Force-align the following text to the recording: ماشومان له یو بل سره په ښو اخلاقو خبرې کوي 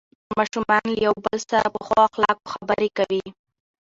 ماشومان 0.37 0.83
له 0.95 0.99
یو 1.07 1.15
بل 1.25 1.37
سره 1.49 1.65
په 1.73 1.79
ښو 1.85 1.97
اخلاقو 2.09 2.51
خبرې 2.53 2.89
کوي 2.97 3.25